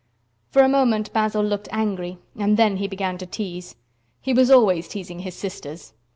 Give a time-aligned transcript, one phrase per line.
[0.49, 3.75] For a moment Basil looked angry, and then he began to tease.
[4.19, 5.93] He was always teasing his sisters.